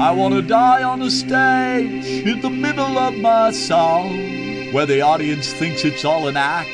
[0.00, 5.02] I want to die on a stage in the middle of my song where the
[5.02, 6.70] audience thinks it's all an act,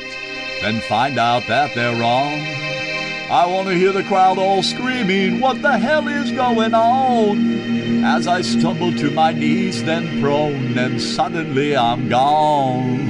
[0.63, 2.41] then find out that they're wrong.
[3.29, 8.05] I want to hear the crowd all screaming, What the hell is going on?
[8.05, 13.01] As I stumble to my knees, then prone, and suddenly I'm gone.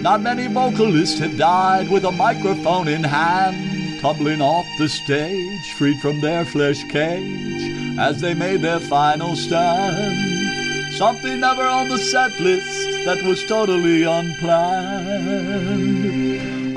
[0.00, 6.00] Not many vocalists have died with a microphone in hand, tumbling off the stage, freed
[6.00, 10.94] from their flesh cage, as they made their final stand.
[10.94, 15.88] Something never on the set list that was totally unplanned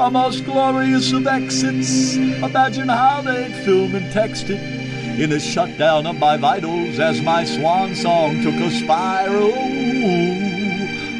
[0.02, 2.16] a most glorious of exits.
[2.16, 4.60] Imagine how they'd film and text it
[5.20, 9.52] in a shutdown of my vitals as my swan song took a spiral,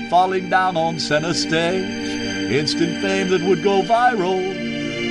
[0.10, 2.52] falling down on center stage.
[2.52, 4.42] Instant fame that would go viral.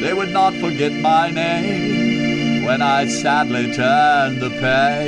[0.00, 1.99] They would not forget my name
[2.70, 5.02] when I sadly turned the page.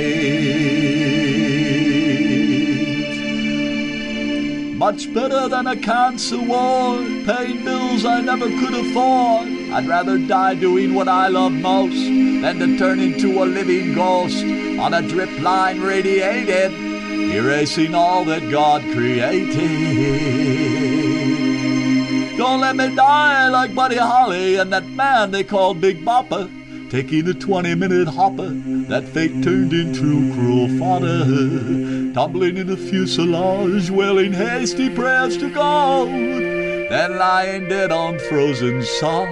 [4.75, 9.47] Much better than a cancer ward, paying bills I never could afford.
[9.71, 12.03] I'd rather die doing what I love most
[12.43, 14.43] than to turn into a living ghost
[14.77, 16.73] on a drip line radiated,
[17.33, 19.55] erasing all that God created.
[22.35, 26.49] Don't let me die like Buddy Holly and that man they called Big Bopper,
[26.93, 28.51] taking a 20 minute hopper
[28.87, 36.07] that fate turned into cruel fodder tumbling in the fuselage, wailing hasty prayers to God,
[36.07, 39.27] then lying dead on frozen sod.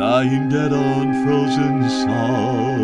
[0.00, 2.80] Lying dead on frozen sod.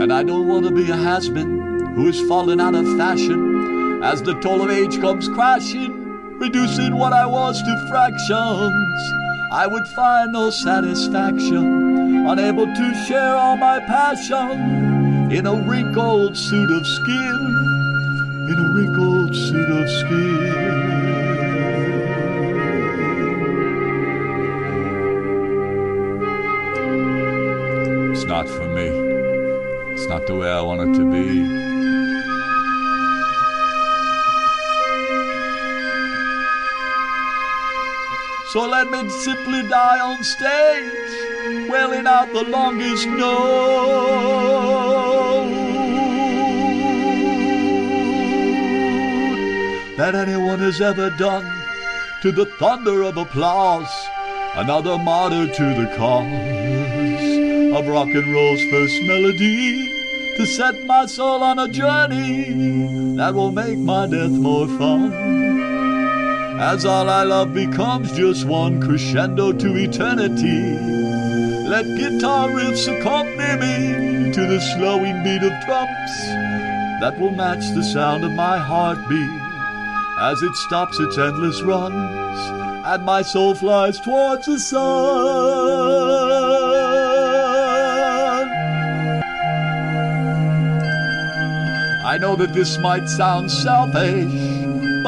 [0.00, 4.22] And I don't want to be a has-been who has fallen out of fashion as
[4.22, 5.97] the toll of age comes crashing,
[6.38, 9.12] reducing what I was to fractions.
[9.50, 16.70] I would find no satisfaction unable to share all my passion in a wrinkled suit
[16.70, 17.38] of skin,
[18.50, 20.38] in a wrinkled suit of skin.
[28.12, 28.88] It's not for me.
[29.92, 31.67] It's not the way I want it to be.
[38.52, 43.58] So let me simply die on stage wailing out the longest note
[49.98, 51.44] that anyone has ever done
[52.22, 53.92] to the thunder of applause.
[54.54, 56.24] Another martyr to the cause
[57.76, 59.88] of rock and roll's first melody
[60.38, 65.57] to set my soul on a journey that will make my death more fun.
[66.60, 70.98] As all I love becomes just one crescendo to eternity
[71.68, 76.12] let guitar riffs accompany me to the slowing beat of drums
[77.00, 79.42] that will match the sound of my heartbeat
[80.20, 81.94] as it stops its endless runs
[82.86, 84.88] and my soul flies towards the sun.
[92.06, 94.57] I know that this might sound selfish,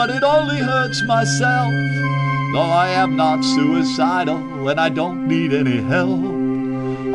[0.01, 1.71] but it only hurts myself.
[2.55, 6.25] Though I am not suicidal and I don't need any help.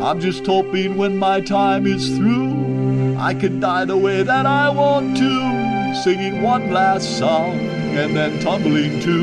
[0.06, 4.68] I'm just hoping when my time is through, I can die the way that I
[4.68, 7.58] want to, singing one last song
[7.98, 9.20] and then tumbling to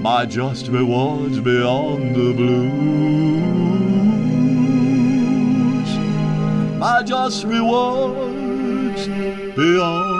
[0.00, 2.78] my just rewards beyond the blues.
[6.78, 9.08] My just rewards
[9.56, 10.11] beyond.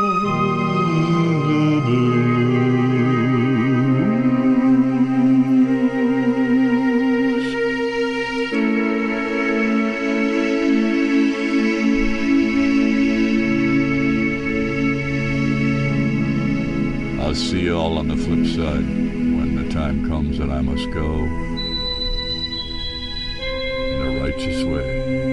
[18.03, 21.23] On the flip side when the time comes that I must go
[23.93, 25.32] in a righteous way.